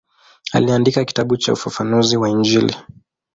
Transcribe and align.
Aliandika 0.53 1.05
kitabu 1.05 1.37
cha 1.37 1.53
ufafanuzi 1.53 2.17
wa 2.17 2.29
Injili. 2.29 2.75